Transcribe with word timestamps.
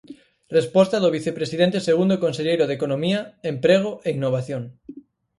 Resposta 0.57 0.97
do 1.03 1.13
vicepresidente 1.17 1.85
segundo 1.87 2.11
e 2.15 2.23
conselleiro 2.25 2.63
de 2.67 2.75
Economía, 2.79 3.19
Emprego 3.53 3.91
e 4.07 4.09
Innovación. 4.17 4.63